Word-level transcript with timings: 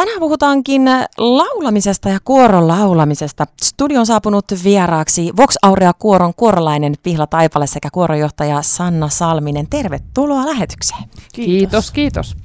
Tänään 0.00 0.20
puhutaankin 0.20 0.82
laulamisesta 1.18 2.08
ja 2.08 2.18
kuoron 2.24 2.68
laulamisesta. 2.68 3.46
Studion 3.62 4.06
saapunut 4.06 4.44
vieraaksi 4.64 5.32
Vox 5.36 5.54
Aurea 5.62 5.92
kuoron 5.92 6.34
kuorolainen 6.34 6.94
Pihla 7.02 7.26
Taipale 7.26 7.66
sekä 7.66 7.88
kuorojohtaja 7.92 8.62
Sanna 8.62 9.08
Salminen. 9.08 9.66
Tervetuloa 9.70 10.46
lähetykseen. 10.46 11.02
Kiitos, 11.32 11.90
kiitos. 11.90 12.36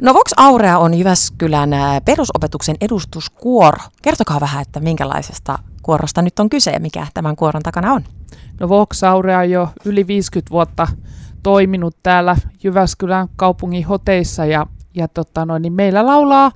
No 0.00 0.14
Vox 0.14 0.32
Aurea 0.36 0.78
on 0.78 0.94
Jyväskylän 0.94 1.70
perusopetuksen 2.04 2.76
edustuskuoro. 2.80 3.82
Kertokaa 4.02 4.40
vähän, 4.40 4.62
että 4.62 4.80
minkälaisesta 4.80 5.58
kuorosta 5.82 6.22
nyt 6.22 6.38
on 6.38 6.50
kyse 6.50 6.70
ja 6.70 6.80
mikä 6.80 7.06
tämän 7.14 7.36
kuoron 7.36 7.62
takana 7.62 7.92
on. 7.92 8.04
No 8.60 8.68
Vox 8.68 9.04
Aurea 9.04 9.38
on 9.38 9.50
jo 9.50 9.68
yli 9.84 10.06
50 10.06 10.50
vuotta 10.50 10.88
toiminut 11.42 11.96
täällä 12.02 12.36
Jyväskylän 12.64 13.28
kaupungin 13.36 13.86
hoteissa 13.86 14.44
ja 14.44 14.66
ja 14.94 15.08
tota 15.08 15.46
noin, 15.46 15.62
niin 15.62 15.72
meillä 15.72 16.06
laulaa 16.06 16.52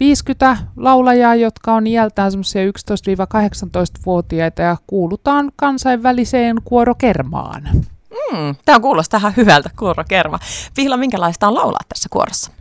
50 0.00 0.56
laulajaa, 0.76 1.34
jotka 1.34 1.72
on 1.72 1.86
iältään 1.86 2.30
semmoisia 2.30 2.62
11-18-vuotiaita 2.66 4.62
ja 4.62 4.76
kuulutaan 4.86 5.52
kansainväliseen 5.56 6.56
kuorokermaan. 6.64 7.62
Mm, 8.10 8.54
tämä 8.64 8.80
kuulostaa 8.80 9.18
ihan 9.18 9.32
hyvältä, 9.36 9.70
kuorokerma. 9.78 10.38
Vihla, 10.76 10.96
minkälaista 10.96 11.48
on 11.48 11.54
laulaa 11.54 11.80
tässä 11.88 12.08
kuorossa? 12.12 12.52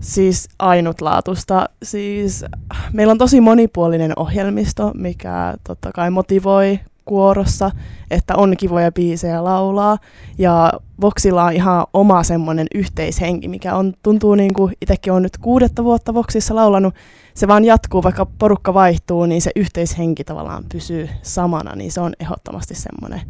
Siis 0.00 0.48
ainutlaatusta. 0.58 1.68
Siis 1.82 2.44
meillä 2.92 3.10
on 3.10 3.18
tosi 3.18 3.40
monipuolinen 3.40 4.12
ohjelmisto, 4.16 4.90
mikä 4.94 5.54
totta 5.64 5.92
kai 5.94 6.10
motivoi 6.10 6.80
kuorossa, 7.04 7.70
että 8.10 8.36
on 8.36 8.56
kivoja 8.56 8.92
biisejä 8.92 9.44
laulaa. 9.44 9.98
Ja 10.38 10.72
Voxilla 11.00 11.44
on 11.44 11.52
ihan 11.52 11.86
oma 11.92 12.22
semmoinen 12.22 12.66
yhteishenki, 12.74 13.48
mikä 13.48 13.74
on, 13.76 13.94
tuntuu 14.02 14.34
niin 14.34 14.54
kuin 14.54 14.74
itsekin 14.80 15.12
on 15.12 15.22
nyt 15.22 15.38
kuudetta 15.38 15.84
vuotta 15.84 16.14
Voxissa 16.14 16.54
laulanut. 16.54 16.94
Se 17.34 17.48
vaan 17.48 17.64
jatkuu, 17.64 18.02
vaikka 18.02 18.26
porukka 18.38 18.74
vaihtuu, 18.74 19.26
niin 19.26 19.42
se 19.42 19.50
yhteishenki 19.56 20.24
tavallaan 20.24 20.64
pysyy 20.72 21.08
samana, 21.22 21.76
niin 21.76 21.92
se 21.92 22.00
on 22.00 22.12
ehdottomasti 22.20 22.74
semmoinen 22.74 23.20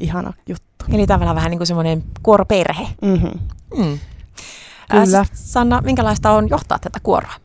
ihana 0.00 0.32
juttu. 0.48 0.84
Eli 0.92 1.06
tavallaan 1.06 1.36
vähän 1.36 1.50
niin 1.50 1.58
kuin 1.58 1.66
semmoinen 1.66 2.04
kuoroperhe. 2.22 2.86
Mm-hmm. 3.02 3.40
Mm. 3.84 3.98
Kyllä. 4.90 5.24
Sanna, 5.32 5.80
minkälaista 5.80 6.30
on 6.30 6.48
johtaa 6.48 6.78
tätä 6.78 6.98
kuoroa? 7.02 7.43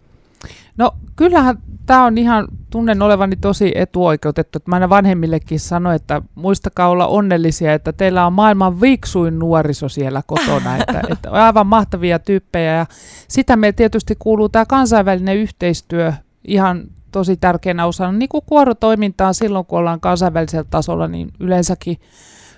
No 0.77 0.91
kyllähän 1.15 1.57
tämä 1.85 2.05
on 2.05 2.17
ihan, 2.17 2.47
tunnen 2.69 3.01
olevani 3.01 3.35
tosi 3.35 3.71
etuoikeutettu, 3.75 4.57
että 4.57 4.69
mä 4.71 4.75
aina 4.75 4.89
vanhemmillekin 4.89 5.59
sanoin, 5.59 5.95
että 5.95 6.21
muistakaa 6.35 6.89
olla 6.89 7.07
onnellisia, 7.07 7.73
että 7.73 7.93
teillä 7.93 8.25
on 8.25 8.33
maailman 8.33 8.81
viksuin 8.81 9.39
nuoriso 9.39 9.89
siellä 9.89 10.21
kotona, 10.27 10.77
että, 10.77 11.01
että 11.11 11.31
on 11.31 11.39
aivan 11.39 11.67
mahtavia 11.67 12.19
tyyppejä. 12.19 12.73
Ja 12.73 12.85
sitä 13.27 13.55
me 13.55 13.71
tietysti 13.71 14.15
kuuluu 14.19 14.49
tämä 14.49 14.65
kansainvälinen 14.65 15.37
yhteistyö 15.37 16.13
ihan 16.47 16.83
tosi 17.11 17.37
tärkeänä 17.37 17.85
osana, 17.85 18.11
niin 18.11 18.29
kuin 18.29 18.43
kuorotoimintaan 18.45 19.33
silloin, 19.33 19.65
kun 19.65 19.79
ollaan 19.79 19.99
kansainvälisellä 19.99 20.65
tasolla, 20.69 21.07
niin 21.07 21.31
yleensäkin 21.39 21.97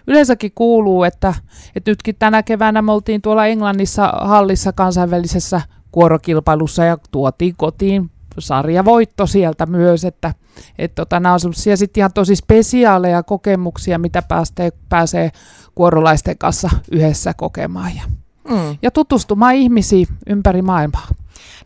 yleensäkin 0.08 0.52
kuuluu, 0.56 1.04
että, 1.04 1.34
että 1.76 1.92
nytkin 1.92 2.16
tänä 2.20 2.44
keväänä 2.44 2.82
me 2.82 2.92
oltiin 2.92 3.22
tuolla 3.22 3.46
Englannissa 3.46 4.08
hallissa 4.08 4.74
kansainvälisessä 4.74 5.62
kuorokilpailussa 5.92 6.86
ja 6.86 6.98
tuotiin 7.12 7.56
kotiin 7.58 8.12
sarjavoitto 8.40 9.28
sieltä 9.28 9.66
myös, 9.66 10.06
että 10.06 10.34
et 10.78 10.96
tota, 10.96 11.20
nämä 11.20 11.34
on 11.34 11.40
sellaisia 11.40 11.78
sitten 11.78 12.02
ihan 12.02 12.14
tosi 12.14 12.36
spesiaaleja 12.36 13.24
kokemuksia, 13.24 14.00
mitä 14.00 14.22
päästee, 14.22 14.72
pääsee 14.90 15.32
kuorolaisten 15.76 16.38
kanssa 16.38 16.70
yhdessä 16.92 17.34
kokemaan 17.34 17.92
ja, 17.96 18.04
mm. 18.50 18.78
ja 18.82 18.92
tutustumaan 18.92 19.56
ihmisiin 19.56 20.08
ympäri 20.28 20.62
maailmaa. 20.62 21.08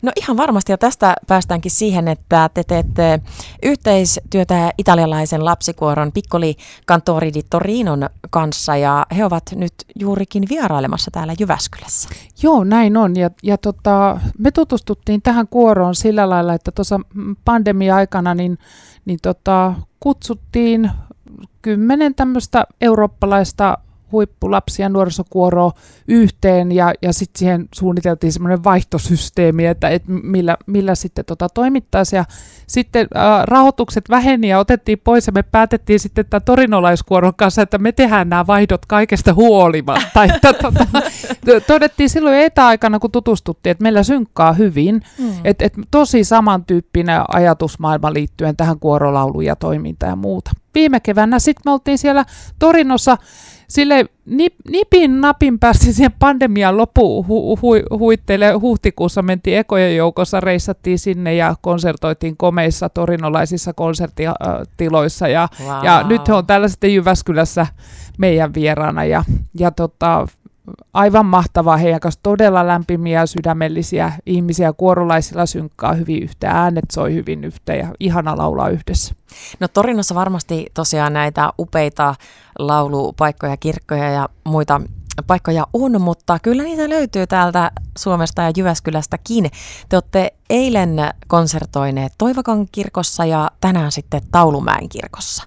No 0.02 0.12
ihan 0.16 0.36
varmasti, 0.36 0.72
ja 0.72 0.78
tästä 0.78 1.14
päästäänkin 1.26 1.70
siihen, 1.70 2.08
että 2.08 2.50
te 2.54 2.64
teette 2.64 3.20
yhteistyötä 3.62 4.72
italialaisen 4.78 5.44
lapsikuoron 5.44 6.12
Piccoli 6.12 6.56
Cantori 6.88 7.34
di 7.34 7.42
Torinon 7.50 8.08
kanssa, 8.30 8.76
ja 8.76 9.06
he 9.16 9.24
ovat 9.24 9.42
nyt 9.54 9.74
juurikin 10.00 10.44
vierailemassa 10.48 11.10
täällä 11.10 11.34
Jyväskylässä. 11.40 12.08
Joo, 12.42 12.64
näin 12.64 12.96
on, 12.96 13.16
ja, 13.16 13.30
ja 13.42 13.58
tota, 13.58 14.20
me 14.38 14.50
tutustuttiin 14.50 15.22
tähän 15.22 15.48
kuoroon 15.48 15.94
sillä 15.94 16.28
lailla, 16.28 16.54
että 16.54 16.72
tuossa 16.72 17.00
pandemia-aikana 17.44 18.34
niin, 18.34 18.58
niin 19.04 19.18
tota, 19.22 19.74
kutsuttiin 20.00 20.90
kymmenen 21.62 22.14
tämmöistä 22.14 22.66
eurooppalaista 22.80 23.78
huippulapsi- 24.12 24.82
ja 24.82 24.88
nuorisokuoroa 24.88 25.72
yhteen 26.08 26.72
ja, 26.72 26.92
ja 27.02 27.12
sitten 27.12 27.38
siihen 27.38 27.68
suunniteltiin 27.74 28.32
semmoinen 28.32 28.64
vaihtosysteemi, 28.64 29.66
että 29.66 29.88
et 29.88 30.02
millä, 30.06 30.56
millä 30.66 30.94
sitten 30.94 31.24
tota 31.24 31.48
toimittaisiin. 31.48 32.18
Ja 32.18 32.24
sitten 32.66 33.06
äh, 33.16 33.44
rahoitukset 33.44 34.10
väheni 34.10 34.48
ja 34.48 34.58
otettiin 34.58 35.00
pois 35.04 35.26
ja 35.26 35.32
me 35.32 35.42
päätettiin 35.42 36.00
sitten 36.00 36.26
tämän 36.30 36.42
torinolaiskuoron 36.44 37.34
kanssa, 37.36 37.62
että 37.62 37.78
me 37.78 37.92
tehdään 37.92 38.28
nämä 38.28 38.46
vaihdot 38.46 38.86
kaikesta 38.86 39.34
huolimatta. 39.34 40.24
että, 40.34 40.52
tota, 40.52 40.86
todettiin 41.66 42.10
silloin 42.10 42.36
etäaikana, 42.36 42.98
kun 42.98 43.10
tutustuttiin, 43.10 43.70
että 43.70 43.82
meillä 43.82 44.02
synkkaa 44.02 44.52
hyvin, 44.52 45.02
mm. 45.18 45.32
että 45.44 45.64
et 45.64 45.74
tosi 45.90 46.24
samantyyppinen 46.24 47.20
ajatusmaailma 47.28 48.12
liittyen 48.12 48.56
tähän 48.56 48.78
kuorolauluun 48.78 49.44
ja 49.44 49.56
toimintaan 49.56 50.10
ja 50.10 50.16
muuta. 50.16 50.50
Viime 50.74 51.00
keväänä 51.00 51.38
sitten 51.38 51.62
me 51.64 51.72
oltiin 51.72 51.98
siellä 51.98 52.24
Torinossa 52.58 53.16
sille 53.68 54.06
nip, 54.26 54.54
nipin 54.70 55.20
napin 55.20 55.58
päästi 55.58 55.92
siihen 55.92 56.12
pandemian 56.18 56.76
loppuun 56.76 57.26
hu, 57.26 57.58
hu, 57.62 57.74
huitteille. 57.98 58.52
Huhtikuussa 58.52 59.22
mentiin 59.22 59.58
ekojen 59.58 59.96
joukossa, 59.96 60.40
reissattiin 60.40 60.98
sinne 60.98 61.34
ja 61.34 61.54
konsertoitiin 61.60 62.36
komeissa 62.36 62.88
torinolaisissa 62.88 63.72
konserttitiloissa. 63.72 65.28
Ja, 65.28 65.48
wow. 65.64 65.84
ja 65.84 66.02
nyt 66.08 66.28
he 66.28 66.32
on 66.34 66.46
täällä 66.46 66.68
sitten 66.68 66.94
Jyväskylässä 66.94 67.66
meidän 68.18 68.54
vieraana. 68.54 69.04
Ja, 69.04 69.24
ja 69.58 69.70
tota, 69.70 70.28
aivan 70.94 71.26
mahtavaa 71.26 71.76
heidän 71.76 72.00
kanssa, 72.00 72.20
todella 72.22 72.66
lämpimiä 72.66 73.26
sydämellisiä 73.26 74.12
ihmisiä, 74.26 74.72
kuorolaisilla 74.72 75.46
synkkaa 75.46 75.92
hyvin 75.92 76.22
yhteen, 76.22 76.56
äänet 76.56 76.90
soi 76.92 77.14
hyvin 77.14 77.44
yhteen 77.44 77.78
ja 77.78 77.88
ihana 78.00 78.36
laulaa 78.36 78.68
yhdessä. 78.68 79.14
No 79.60 79.68
Torinossa 79.68 80.14
varmasti 80.14 80.66
tosiaan 80.74 81.12
näitä 81.12 81.52
upeita 81.58 82.14
laulupaikkoja, 82.58 83.56
kirkkoja 83.56 84.10
ja 84.10 84.28
muita 84.44 84.80
paikkoja 85.26 85.66
on, 85.72 86.00
mutta 86.00 86.38
kyllä 86.38 86.62
niitä 86.62 86.88
löytyy 86.88 87.26
täältä 87.26 87.70
Suomesta 87.98 88.42
ja 88.42 88.52
Jyväskylästäkin. 88.56 89.50
Te 89.88 89.96
olette 89.96 90.32
eilen 90.50 90.96
konsertoineet 91.26 92.12
Toivakan 92.18 92.66
kirkossa 92.72 93.24
ja 93.24 93.50
tänään 93.60 93.92
sitten 93.92 94.20
Taulumäen 94.30 94.88
kirkossa. 94.88 95.44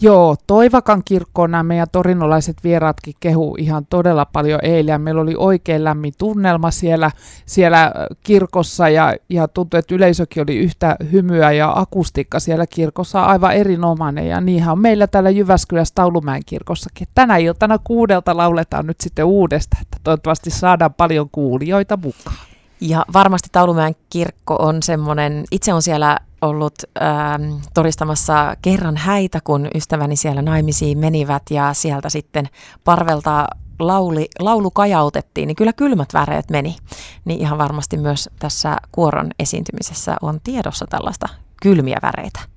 Joo, 0.00 0.36
Toivakan 0.46 1.02
kirkkoon 1.04 1.50
nämä 1.50 1.62
meidän 1.62 1.86
torinolaiset 1.92 2.56
vieraatkin 2.64 3.14
kehu 3.20 3.56
ihan 3.58 3.86
todella 3.86 4.24
paljon 4.24 4.60
eilen. 4.62 5.00
Meillä 5.00 5.20
oli 5.20 5.34
oikein 5.36 5.84
lämmin 5.84 6.12
tunnelma 6.18 6.70
siellä, 6.70 7.10
siellä 7.46 7.92
kirkossa 8.22 8.88
ja, 8.88 9.14
ja 9.28 9.48
tuntui, 9.48 9.78
että 9.78 9.94
yleisökin 9.94 10.42
oli 10.42 10.56
yhtä 10.56 10.96
hymyä 11.12 11.52
ja 11.52 11.72
akustiikka 11.76 12.40
siellä 12.40 12.66
kirkossa 12.66 13.24
aivan 13.24 13.52
erinomainen. 13.52 14.28
Ja 14.28 14.40
niinhän 14.40 14.72
on 14.72 14.80
meillä 14.80 15.06
täällä 15.06 15.30
Jyväskylässä 15.30 15.94
Taulumäen 15.94 16.42
kirkossakin. 16.46 17.08
Tänä 17.14 17.36
iltana 17.36 17.78
kuudelta 17.84 18.36
lauletaan 18.36 18.86
nyt 18.86 19.00
sitten 19.00 19.24
uudestaan, 19.24 19.82
että 19.82 19.96
toivottavasti 20.04 20.50
saadaan 20.50 20.94
paljon 20.94 21.28
kuulijoita 21.32 21.96
mukaan. 21.96 22.55
Ja 22.80 23.04
varmasti 23.12 23.48
Taulumäen 23.52 23.96
kirkko 24.10 24.56
on 24.56 24.82
semmoinen, 24.82 25.44
itse 25.50 25.74
on 25.74 25.82
siellä 25.82 26.18
ollut 26.42 26.74
ähm, 27.02 27.52
toristamassa 27.74 28.56
kerran 28.62 28.96
häitä, 28.96 29.40
kun 29.44 29.68
ystäväni 29.74 30.16
siellä 30.16 30.42
naimisiin 30.42 30.98
menivät 30.98 31.42
ja 31.50 31.74
sieltä 31.74 32.08
sitten 32.08 32.48
parvelta 32.84 33.46
lauli, 33.78 34.28
laulu 34.38 34.70
kajautettiin, 34.70 35.46
niin 35.46 35.56
kyllä 35.56 35.72
kylmät 35.72 36.08
väreet 36.14 36.50
meni. 36.50 36.76
Niin 37.24 37.40
ihan 37.40 37.58
varmasti 37.58 37.96
myös 37.96 38.30
tässä 38.38 38.76
kuoron 38.92 39.30
esiintymisessä 39.38 40.16
on 40.22 40.40
tiedossa 40.44 40.86
tällaista 40.86 41.28
kylmiä 41.62 41.98
väreitä. 42.02 42.55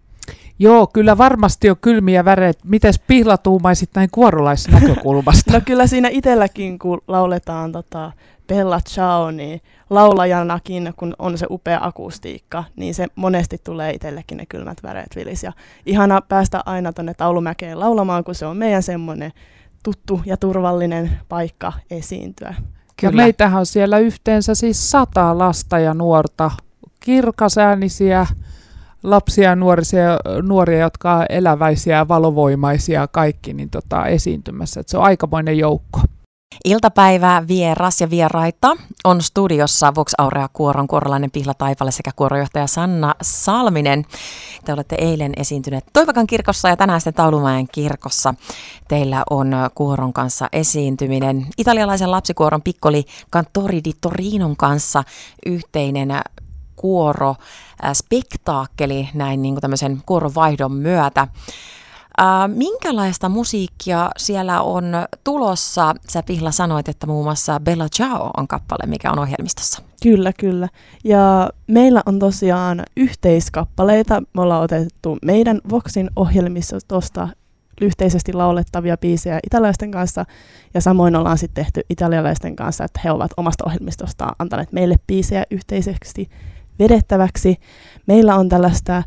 Joo, 0.59 0.87
kyllä 0.87 1.17
varmasti 1.17 1.69
on 1.69 1.77
kylmiä 1.81 2.25
väreitä. 2.25 2.59
Mites 2.63 2.99
pihlatuumaisit 2.99 3.89
näin 3.95 4.09
kuorolaisnäkökulmasta? 4.11 5.53
no 5.53 5.61
kyllä 5.65 5.87
siinä 5.87 6.09
itselläkin, 6.11 6.79
kun 6.79 7.01
lauletaan 7.07 7.71
tota, 7.71 8.11
Bella 8.47 8.81
Ciao, 8.81 9.31
niin 9.31 9.61
laulajanakin, 9.89 10.93
kun 10.97 11.15
on 11.19 11.37
se 11.37 11.45
upea 11.49 11.79
akustiikka, 11.81 12.63
niin 12.75 12.95
se 12.95 13.07
monesti 13.15 13.57
tulee 13.63 13.91
itsellekin 13.91 14.37
ne 14.37 14.45
kylmät 14.45 14.83
väreet 14.83 15.15
vilis. 15.15 15.43
Ja 15.43 15.53
ihana 15.85 16.21
päästä 16.21 16.61
aina 16.65 16.93
tuonne 16.93 17.13
Taulumäkeen 17.13 17.79
laulamaan, 17.79 18.23
kun 18.23 18.35
se 18.35 18.45
on 18.45 18.57
meidän 18.57 18.83
semmoinen 18.83 19.31
tuttu 19.83 20.21
ja 20.25 20.37
turvallinen 20.37 21.11
paikka 21.29 21.73
esiintyä. 21.91 22.55
Kyllä. 22.97 23.11
Ja 23.11 23.15
meitähän 23.15 23.59
on 23.59 23.65
siellä 23.65 23.99
yhteensä 23.99 24.55
siis 24.55 24.91
sata 24.91 25.37
lasta 25.37 25.79
ja 25.79 25.93
nuorta, 25.93 26.51
kirkasäänisiä 26.99 28.27
lapsia 29.03 29.49
ja 29.49 29.55
nuorisia, 29.55 30.19
nuoria, 30.41 30.79
jotka 30.79 31.15
on 31.15 31.25
eläväisiä 31.29 31.95
ja 31.95 32.07
valovoimaisia 32.07 33.07
kaikki 33.07 33.53
niin 33.53 33.69
tota, 33.69 34.05
esiintymässä. 34.05 34.79
Et 34.79 34.89
se 34.89 34.97
on 34.97 35.03
aikamoinen 35.03 35.57
joukko. 35.57 35.99
Iltapäivää 36.65 37.47
vieras 37.47 38.01
ja 38.01 38.09
vieraita 38.09 38.77
on 39.03 39.21
studiossa 39.21 39.95
Vox 39.95 40.11
Aurea 40.17 40.49
Kuoron 40.53 40.87
kuorolainen 40.87 41.31
Pihla 41.31 41.53
Taipale 41.53 41.91
sekä 41.91 42.11
kuorojohtaja 42.15 42.67
Sanna 42.67 43.15
Salminen. 43.21 44.05
Te 44.65 44.73
olette 44.73 44.95
eilen 44.99 45.33
esiintyneet 45.37 45.85
Toivakan 45.93 46.27
kirkossa 46.27 46.69
ja 46.69 46.77
tänään 46.77 47.01
sitten 47.01 47.13
Taulumäen 47.13 47.67
kirkossa. 47.71 48.33
Teillä 48.87 49.23
on 49.29 49.51
kuoron 49.75 50.13
kanssa 50.13 50.49
esiintyminen. 50.51 51.47
Italialaisen 51.57 52.11
lapsikuoron 52.11 52.61
Piccoli 52.61 53.05
Cantori 53.33 53.83
di 53.83 53.91
Torinon 54.01 54.55
kanssa 54.57 55.03
yhteinen 55.45 56.11
kuoro 56.79 57.35
spektaakkeli 57.93 59.09
näin 59.13 59.41
niin 59.41 59.53
kuin 59.53 59.61
tämmöisen 59.61 60.01
kuorovaihdon 60.05 60.71
myötä. 60.71 61.27
Äh, 62.21 62.27
minkälaista 62.47 63.29
musiikkia 63.29 64.09
siellä 64.17 64.61
on 64.61 64.85
tulossa? 65.23 65.95
Sä 66.09 66.23
Pihla 66.23 66.51
sanoit, 66.51 66.89
että 66.89 67.07
muun 67.07 67.25
muassa 67.25 67.59
Bella 67.59 67.87
Ciao 67.95 68.31
on 68.37 68.47
kappale, 68.47 68.89
mikä 68.89 69.11
on 69.11 69.19
ohjelmistossa. 69.19 69.81
Kyllä, 70.03 70.33
kyllä. 70.39 70.67
Ja 71.03 71.49
meillä 71.67 72.01
on 72.05 72.19
tosiaan 72.19 72.83
yhteiskappaleita. 72.97 74.23
Me 74.33 74.41
ollaan 74.41 74.63
otettu 74.63 75.17
meidän 75.25 75.61
Voxin 75.69 76.09
ohjelmistosta 76.15 77.27
yhteisesti 77.81 78.33
laulettavia 78.33 78.97
biisejä 78.97 79.39
italialaisten 79.43 79.91
kanssa, 79.91 80.25
ja 80.73 80.81
samoin 80.81 81.15
ollaan 81.15 81.37
sitten 81.37 81.65
tehty 81.65 81.81
italialaisten 81.89 82.55
kanssa, 82.55 82.83
että 82.83 83.01
he 83.03 83.11
ovat 83.11 83.31
omasta 83.37 83.63
ohjelmistostaan 83.65 84.35
antaneet 84.39 84.71
meille 84.71 84.95
biisejä 85.07 85.43
yhteisesti 85.51 86.29
vedettäväksi. 86.79 87.55
Meillä 88.07 88.35
on 88.35 88.49
tällaista 88.49 89.03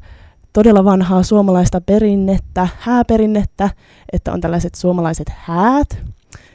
todella 0.52 0.84
vanhaa 0.84 1.22
suomalaista 1.22 1.80
perinnettä, 1.80 2.68
hääperinnettä, 2.78 3.70
että 4.12 4.32
on 4.32 4.40
tällaiset 4.40 4.74
suomalaiset 4.74 5.32
häät. 5.36 6.02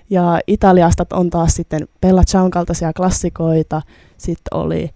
Ja 0.10 0.40
Italiasta 0.48 1.06
on 1.14 1.30
taas 1.30 1.56
sitten 1.56 1.88
Bella 2.02 2.24
Ciaon 2.24 2.52
kaltaisia 2.52 2.94
klassikoita. 2.94 3.82
Sitten 4.18 4.58
oli 4.58 4.90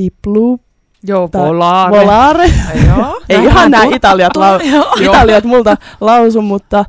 Deep 0.00 0.14
Blue. 0.22 0.58
Joo, 1.06 1.28
Volare. 1.34 2.00
Volare. 2.00 2.50
Joo. 2.86 3.20
Ei 3.28 3.44
ihan 3.44 3.70
nämä 3.70 3.84
italiat, 3.94 4.32
lau- 4.36 5.02
italiat 5.02 5.44
multa 5.44 5.76
lausu, 6.00 6.42
mutta 6.42 6.84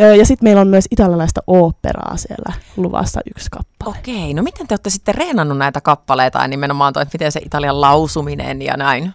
ja, 0.00 0.16
ja 0.16 0.26
sitten 0.26 0.46
meillä 0.46 0.60
on 0.60 0.68
myös 0.68 0.84
italialaista 0.90 1.42
oopperaa 1.46 2.16
siellä 2.16 2.52
luvassa 2.76 3.20
yksi 3.30 3.50
kappale. 3.50 3.96
Okei, 3.98 4.34
no 4.34 4.42
miten 4.42 4.66
te 4.66 4.72
olette 4.72 4.90
sitten 4.90 5.14
reenannut 5.14 5.58
näitä 5.58 5.80
kappaleita 5.80 6.38
ja 6.38 6.48
nimenomaan 6.48 6.92
toi, 6.92 7.02
että 7.02 7.14
miten 7.14 7.32
se 7.32 7.40
italian 7.44 7.80
lausuminen 7.80 8.62
ja 8.62 8.76
näin? 8.76 9.12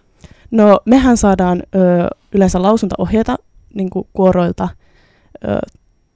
No 0.52 0.80
mehän 0.86 1.18
saadaan 1.18 1.64
ö, 1.76 1.80
yleensä 2.32 2.62
lausuntaohjeita 2.62 3.36
niin 3.74 3.90
kuoroilta 4.14 4.70
ö, 5.48 5.58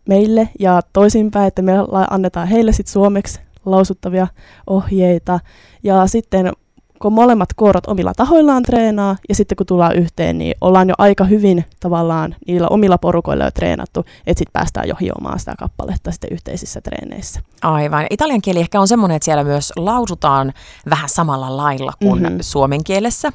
meille 0.07 0.49
ja 0.59 0.81
toisinpäin, 0.93 1.47
että 1.47 1.61
me 1.61 1.73
annetaan 2.09 2.47
heille 2.47 2.71
sitten 2.71 2.91
suomeksi 2.91 3.39
lausuttavia 3.65 4.27
ohjeita. 4.67 5.39
Ja 5.83 6.07
sitten 6.07 6.53
kun 6.99 7.13
molemmat 7.13 7.53
kuorot 7.53 7.87
omilla 7.87 8.13
tahoillaan 8.13 8.63
treenaa 8.63 9.15
ja 9.29 9.35
sitten 9.35 9.55
kun 9.55 9.65
tullaan 9.65 9.95
yhteen, 9.95 10.37
niin 10.37 10.55
ollaan 10.61 10.89
jo 10.89 10.95
aika 10.97 11.23
hyvin 11.23 11.65
tavallaan 11.79 12.35
niillä 12.47 12.67
omilla 12.67 12.97
porukoilla 12.97 13.43
jo 13.43 13.51
treenattu, 13.51 13.99
että 13.99 14.39
sitten 14.39 14.53
päästään 14.53 14.87
jo 14.87 14.95
hiomaan 15.01 15.39
sitä 15.39 15.55
kappaletta 15.59 16.11
sitten 16.11 16.33
yhteisissä 16.33 16.81
treeneissä. 16.81 17.39
Aivan. 17.61 18.07
Italian 18.09 18.41
kieli 18.41 18.59
ehkä 18.59 18.79
on 18.79 18.87
semmoinen, 18.87 19.15
että 19.15 19.25
siellä 19.25 19.43
myös 19.43 19.73
lausutaan 19.75 20.53
vähän 20.89 21.09
samalla 21.09 21.57
lailla 21.57 21.93
kuin 22.03 22.21
mm-hmm. 22.21 22.37
suomen 22.41 22.83
kielessä, 22.83 23.31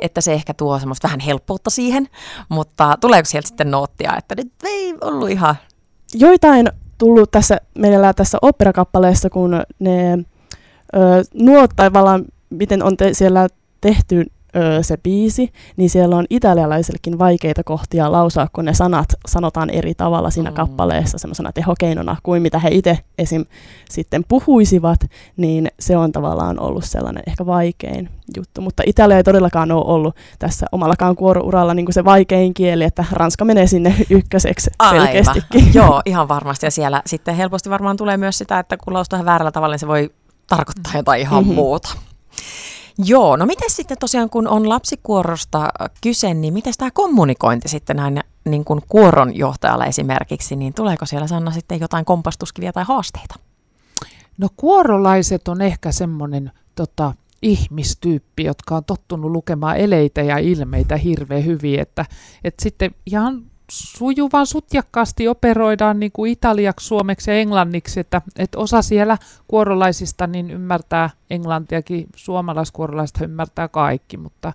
että 0.00 0.20
se 0.20 0.32
ehkä 0.32 0.54
tuo 0.54 0.78
semmoista 0.78 1.08
vähän 1.08 1.20
helppoutta 1.20 1.70
siihen, 1.70 2.08
mutta 2.48 2.96
tuleeko 3.00 3.26
sieltä 3.26 3.48
sitten 3.48 3.70
noottia, 3.70 4.16
että 4.18 4.34
nyt 4.34 4.52
ei 4.64 4.94
ollut 5.00 5.30
ihan... 5.30 5.54
Joitain 6.14 6.68
tullut 6.98 7.30
tässä 7.30 7.60
meillä 7.78 8.12
tässä 8.12 8.38
operakappaleessa, 8.42 9.30
kun 9.30 9.62
ne 9.78 10.12
ö, 10.12 10.18
nuot 11.34 11.70
tai 11.76 11.92
miten 12.54 12.82
on 12.82 12.96
te, 12.96 13.14
siellä 13.14 13.48
tehty 13.80 14.26
ö, 14.56 14.82
se 14.82 14.96
biisi, 14.96 15.52
niin 15.76 15.90
siellä 15.90 16.16
on 16.16 16.24
italialaisellekin 16.30 17.18
vaikeita 17.18 17.64
kohtia 17.64 18.12
lausua, 18.12 18.46
kun 18.52 18.64
ne 18.64 18.74
sanat 18.74 19.08
sanotaan 19.26 19.70
eri 19.70 19.94
tavalla 19.94 20.30
siinä 20.30 20.50
mm. 20.50 20.54
kappaleessa 20.54 21.18
semmoisena 21.18 21.52
tehokeinona 21.52 22.16
kuin 22.22 22.42
mitä 22.42 22.58
he 22.58 22.68
itse 22.72 22.98
esim. 23.18 23.44
sitten 23.90 24.24
puhuisivat, 24.28 25.00
niin 25.36 25.68
se 25.80 25.96
on 25.96 26.12
tavallaan 26.12 26.60
ollut 26.60 26.84
sellainen 26.84 27.22
ehkä 27.26 27.46
vaikein 27.46 28.08
juttu. 28.36 28.60
Mutta 28.60 28.82
Italia 28.86 29.16
ei 29.16 29.24
todellakaan 29.24 29.72
ole 29.72 29.84
ollut 29.84 30.16
tässä 30.38 30.66
omallakaan 30.72 31.16
kuorouralla 31.16 31.74
niin 31.74 31.86
kuin 31.86 31.94
se 31.94 32.04
vaikein 32.04 32.54
kieli, 32.54 32.84
että 32.84 33.04
Ranska 33.12 33.44
menee 33.44 33.66
sinne 33.66 33.94
ykköseksi 34.10 34.70
selkeästikin. 34.90 35.70
Joo, 35.74 36.02
ihan 36.06 36.28
varmasti. 36.28 36.66
Ja 36.66 36.70
siellä 36.70 37.02
sitten 37.06 37.34
helposti 37.34 37.70
varmaan 37.70 37.96
tulee 37.96 38.16
myös 38.16 38.38
sitä, 38.38 38.58
että 38.58 38.76
kun 38.76 38.94
laustaa 38.94 39.24
väärällä 39.24 39.52
tavalla, 39.52 39.72
niin 39.72 39.80
se 39.80 39.88
voi 39.88 40.10
tarkoittaa 40.46 40.92
jotain 40.96 41.20
ihan 41.20 41.42
mm-hmm. 41.42 41.54
muuta. 41.54 41.94
Joo, 42.98 43.36
no 43.36 43.46
miten 43.46 43.70
sitten 43.70 43.96
tosiaan 44.00 44.30
kun 44.30 44.48
on 44.48 44.68
lapsikuorosta 44.68 45.68
kyse, 46.00 46.34
niin 46.34 46.54
miten 46.54 46.72
tämä 46.78 46.90
kommunikointi 46.90 47.68
sitten 47.68 47.96
näin 47.96 48.20
niin 48.44 48.64
kuin 48.64 48.80
kuoron 48.88 49.36
johtajalle 49.36 49.84
esimerkiksi, 49.84 50.56
niin 50.56 50.74
tuleeko 50.74 51.06
siellä 51.06 51.26
Sanna 51.26 51.50
sitten 51.50 51.80
jotain 51.80 52.04
kompastuskiviä 52.04 52.72
tai 52.72 52.84
haasteita? 52.84 53.34
No 54.38 54.48
kuorolaiset 54.56 55.48
on 55.48 55.60
ehkä 55.60 55.92
semmoinen 55.92 56.50
tota, 56.74 57.14
ihmistyyppi, 57.42 58.44
jotka 58.44 58.76
on 58.76 58.84
tottunut 58.84 59.30
lukemaan 59.30 59.76
eleitä 59.76 60.22
ja 60.22 60.38
ilmeitä 60.38 60.96
hirveän 60.96 61.44
hyvin, 61.44 61.80
että, 61.80 62.06
että 62.44 62.62
sitten 62.62 62.94
ihan 63.06 63.42
sujuvan 63.70 64.46
sutjakkaasti 64.46 65.28
operoidaan 65.28 66.00
niin 66.00 66.12
kuin 66.12 66.32
italiaksi, 66.32 66.86
suomeksi 66.86 67.30
ja 67.30 67.36
englanniksi, 67.36 68.00
että, 68.00 68.22
että 68.36 68.58
osa 68.58 68.82
siellä 68.82 69.18
kuorolaisista 69.48 70.26
niin 70.26 70.50
ymmärtää 70.50 71.10
englantiakin, 71.30 72.06
suomalaiskuorolaiset 72.16 73.20
ymmärtää 73.20 73.68
kaikki, 73.68 74.16
mutta, 74.16 74.52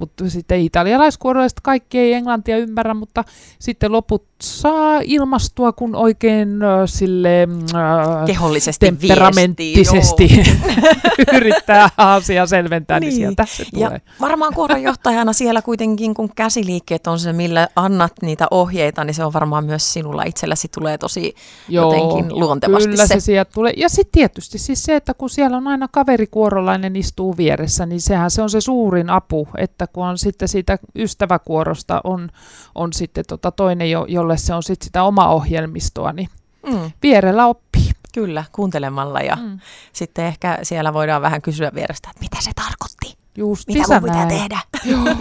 mutta 0.00 0.30
sitten 0.30 0.60
italialaiskuorolaiset 0.60 1.60
kaikki 1.60 1.98
ei 1.98 2.12
englantia 2.12 2.58
ymmärrä, 2.58 2.94
mutta 2.94 3.24
sitten 3.58 3.92
loput 3.92 4.24
saa 4.42 5.00
ilmastua, 5.04 5.72
kun 5.72 5.94
oikein 5.94 6.62
äh, 6.62 6.80
sille 6.86 7.48
äh, 7.74 8.26
kehollisesti 8.26 8.86
temperamenttisesti 8.86 10.42
yrittää 11.36 11.88
asiaa 11.96 12.46
selventää, 12.46 13.00
niin, 13.00 13.08
niin 13.08 13.16
sieltä 13.16 13.46
se 13.46 13.64
tulee. 13.74 13.90
Ja 13.92 14.00
varmaan 14.20 14.54
kuoronjohtajana 14.54 15.32
siellä 15.32 15.62
kuitenkin, 15.62 16.14
kun 16.14 16.30
käsiliikkeet 16.36 17.06
on 17.06 17.18
se, 17.18 17.32
millä 17.32 17.68
annat 17.76 18.12
niitä 18.22 18.46
ohjeita, 18.50 19.04
niin 19.04 19.14
se 19.14 19.24
on 19.24 19.32
varmaan 19.32 19.64
myös 19.64 19.92
sinulla 19.92 20.22
itselläsi 20.22 20.68
tulee 20.68 20.98
tosi 20.98 21.34
Joo, 21.68 21.92
jotenkin 21.92 22.38
luontevasti 22.38 22.88
kyllä 22.88 23.06
se. 23.06 23.14
se 23.14 23.20
sieltä 23.20 23.50
tulee. 23.54 23.72
Ja 23.76 23.88
sitten 23.88 24.12
tietysti 24.12 24.58
siis 24.58 24.84
se, 24.84 24.96
että 24.96 25.14
kun 25.14 25.30
siellä 25.30 25.56
on 25.56 25.66
aina 25.66 25.88
kaverikuorolainen 26.10 26.96
istuu 26.96 27.36
vieressä, 27.36 27.86
niin 27.86 28.00
sehän 28.00 28.30
se 28.30 28.42
on 28.42 28.50
se 28.50 28.60
suurin 28.60 29.10
apu, 29.10 29.48
että 29.56 29.86
kun 29.86 30.06
on 30.06 30.18
sitten 30.18 30.48
siitä 30.48 30.78
ystäväkuorosta 30.96 32.00
on, 32.04 32.28
on 32.74 32.92
sitten 32.92 33.24
tota 33.28 33.50
toinen, 33.50 33.90
jo, 33.90 34.04
jolle 34.08 34.36
se 34.36 34.54
on 34.54 34.62
sitten 34.62 34.84
sitä 34.84 35.02
oma 35.02 35.28
ohjelmistoa, 35.28 36.12
niin 36.12 36.28
mm. 36.66 36.90
vierellä 37.02 37.46
oppii. 37.46 37.90
Kyllä, 38.14 38.44
kuuntelemalla 38.52 39.20
ja 39.20 39.36
mm. 39.36 39.58
sitten 39.92 40.24
ehkä 40.24 40.58
siellä 40.62 40.92
voidaan 40.94 41.22
vähän 41.22 41.42
kysyä 41.42 41.70
vierestä, 41.74 42.10
että 42.10 42.20
mitä 42.20 42.36
se 42.40 42.50
tarkoitti. 42.54 43.18
Just 43.36 43.68
mitä 43.68 44.00
mun 44.00 44.10
pitää 44.10 44.26
tehdä? 44.26 44.58
Joo. 44.92 45.16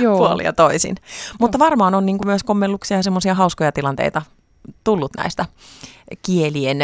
Joo. 0.00 0.18
Puolia 0.18 0.52
toisin. 0.52 0.96
Mutta 1.40 1.58
varmaan 1.58 1.94
on 1.94 2.06
niin 2.06 2.18
kuin 2.18 2.28
myös 2.28 2.44
kommelluksia 2.44 2.96
ja 2.96 3.02
semmoisia 3.02 3.34
hauskoja 3.34 3.72
tilanteita 3.72 4.22
tullut 4.86 5.10
näistä 5.16 5.44
kielien 6.26 6.78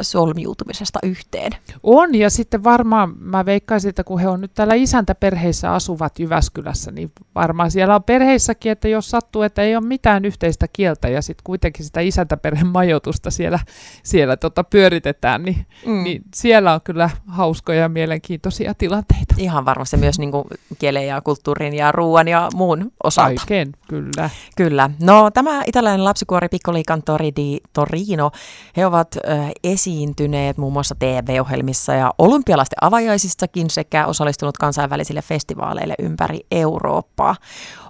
solmiutumisesta 0.00 0.98
yhteen. 1.02 1.52
On, 1.82 2.14
ja 2.14 2.30
sitten 2.30 2.64
varmaan 2.64 3.14
mä 3.18 3.44
veikkaisin, 3.44 3.88
että 3.88 4.04
kun 4.04 4.20
he 4.20 4.28
on 4.28 4.40
nyt 4.40 4.54
täällä 4.54 4.74
isäntäperheissä 4.74 5.72
asuvat 5.72 6.18
Jyväskylässä, 6.18 6.90
niin 6.90 7.12
varmaan 7.34 7.70
siellä 7.70 7.94
on 7.94 8.02
perheissäkin, 8.02 8.72
että 8.72 8.88
jos 8.88 9.10
sattuu, 9.10 9.42
että 9.42 9.62
ei 9.62 9.76
ole 9.76 9.86
mitään 9.86 10.24
yhteistä 10.24 10.66
kieltä 10.72 11.08
ja 11.08 11.22
sitten 11.22 11.44
kuitenkin 11.44 11.84
sitä 11.84 12.00
isäntäperheen 12.00 12.66
majoitusta 12.66 13.30
siellä, 13.30 13.58
siellä 14.02 14.36
tota 14.36 14.64
pyöritetään, 14.64 15.42
niin, 15.42 15.66
mm. 15.86 16.02
niin 16.02 16.22
siellä 16.34 16.74
on 16.74 16.80
kyllä 16.84 17.10
hauskoja 17.26 17.80
ja 17.80 17.88
mielenkiintoisia 17.88 18.74
tilanteita. 18.74 19.34
Ihan 19.38 19.64
varmasti 19.64 19.96
myös 19.96 20.18
niin 20.18 20.30
kuin 20.30 20.44
kielen 20.78 21.06
ja 21.06 21.20
kulttuurin 21.20 21.74
ja 21.74 21.92
ruoan 21.92 22.28
ja 22.28 22.48
muun 22.54 22.92
osalta. 23.04 23.42
Kaiken, 23.48 23.72
kyllä. 23.88 24.30
Kyllä. 24.56 24.90
No 25.00 25.30
tämä 25.30 25.62
italialainen 25.66 26.04
lapsikuori 26.04 26.48
Piccoli 26.48 26.82
Cantori 26.88 27.21
di 27.36 27.60
Torino 27.72 28.30
he 28.76 28.86
ovat 28.86 29.16
esiintyneet 29.64 30.56
muun 30.56 30.72
muassa 30.72 30.94
TV-ohjelmissa 30.98 31.94
ja 31.94 32.14
olympialaisten 32.18 32.76
avajaisissakin 32.80 33.70
sekä 33.70 34.06
osallistunut 34.06 34.58
kansainvälisille 34.58 35.22
festivaaleille 35.22 35.94
ympäri 35.98 36.40
Eurooppaa. 36.50 37.36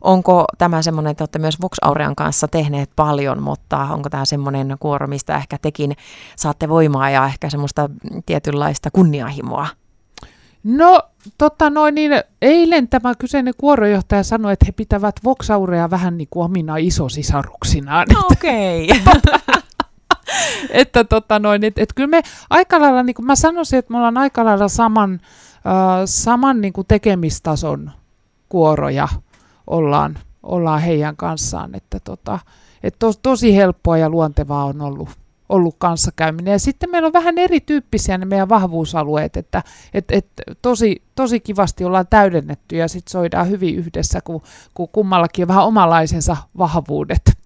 Onko 0.00 0.44
tämä 0.58 0.82
semmoinen, 0.82 1.10
että 1.10 1.22
olette 1.22 1.38
myös 1.38 1.60
Vox 1.62 1.76
Aurean 1.82 2.16
kanssa 2.16 2.48
tehneet 2.48 2.90
paljon, 2.96 3.42
mutta 3.42 3.78
onko 3.78 4.10
tämä 4.10 4.24
semmoinen 4.24 4.76
kuoro, 4.80 5.06
mistä 5.06 5.36
ehkä 5.36 5.58
tekin 5.62 5.96
saatte 6.36 6.68
voimaa 6.68 7.10
ja 7.10 7.26
ehkä 7.26 7.50
semmoista 7.50 7.90
tietynlaista 8.26 8.90
kunnianhimoa 8.90 9.66
No, 10.64 11.02
tota 11.38 11.70
noin, 11.70 11.94
niin 11.94 12.12
eilen 12.42 12.88
tämä 12.88 13.14
kyseinen 13.18 13.54
kuorojohtaja 13.58 14.22
sanoi, 14.22 14.52
että 14.52 14.66
he 14.66 14.72
pitävät 14.72 15.14
Voxaurea 15.24 15.90
vähän 15.90 16.18
niin 16.18 16.28
kuin 16.30 16.44
omina 16.44 16.76
isosisaruksinaan. 16.76 18.06
Okei. 18.32 18.88
Okay. 18.90 19.62
että 20.70 21.04
tota 21.04 21.38
noin, 21.38 21.64
et, 21.64 21.78
et 21.78 21.92
kyllä 21.94 22.08
me 22.08 22.22
aika 22.50 22.80
lailla, 22.80 23.02
niin 23.02 23.14
kuin 23.14 23.26
mä 23.26 23.36
sanoisin, 23.36 23.78
että 23.78 23.92
me 23.92 23.96
ollaan 23.96 24.18
aika 24.18 24.44
lailla 24.44 24.68
saman, 24.68 25.12
äh, 25.12 26.02
saman 26.04 26.60
niin 26.60 26.72
kuin 26.72 26.86
tekemistason 26.86 27.90
kuoroja 28.48 29.08
ollaan, 29.66 30.18
ollaan 30.42 30.80
heidän 30.80 31.16
kanssaan, 31.16 31.74
että 31.74 32.00
tota, 32.00 32.38
et 32.82 32.96
tos, 32.98 33.18
tosi 33.22 33.56
helppoa 33.56 33.98
ja 33.98 34.10
luontevaa 34.10 34.64
on 34.64 34.80
ollut 34.80 35.08
ollut 35.52 35.76
kanssakäyminen. 35.78 36.52
Ja 36.52 36.58
sitten 36.58 36.90
meillä 36.90 37.06
on 37.06 37.12
vähän 37.12 37.38
erityyppisiä 37.38 38.18
ne 38.18 38.24
meidän 38.24 38.48
vahvuusalueet, 38.48 39.36
että 39.36 39.62
et, 39.94 40.04
et, 40.10 40.26
tosi, 40.62 41.02
tosi 41.14 41.40
kivasti 41.40 41.84
ollaan 41.84 42.06
täydennetty 42.10 42.76
ja 42.76 42.88
sitten 42.88 43.12
soidaan 43.12 43.50
hyvin 43.50 43.74
yhdessä, 43.76 44.20
kun, 44.20 44.42
kun 44.74 44.88
kummallakin 44.88 45.44
on 45.44 45.48
vähän 45.48 45.64
omalaisensa 45.64 46.36
vahvuudet. 46.58 47.41